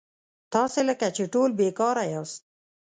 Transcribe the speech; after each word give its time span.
تاسي 0.53 0.81
لکه 0.89 1.07
چې 1.15 1.23
ټول 1.33 1.49
بېکاره 1.59 2.03
یاست. 2.13 2.41